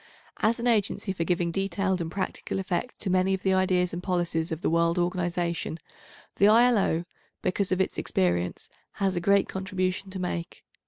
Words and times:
As 0.39 0.59
an 0.59 0.65
agency 0.65 1.13
for 1.13 1.23
giving 1.23 1.51
detailed 1.51 2.01
and 2.01 2.09
practical 2.11 2.57
effect 2.57 2.97
to 3.01 3.11
many 3.11 3.35
of 3.35 3.43
the 3.43 3.53
ideas 3.53 3.93
and 3.93 4.01
policies 4.01 4.51
of 4.51 4.63
the 4.63 4.69
world 4.71 4.97
organisation, 4.97 5.77
the 6.37 6.47
I.L.O., 6.47 7.05
because 7.43 7.71
of 7.71 7.79
its 7.79 7.99
experience, 7.99 8.67
has 8.93 9.15
a 9.15 9.21
great 9.21 9.47
contribution 9.47 10.09
to 10.09 10.17
make. 10.19 10.63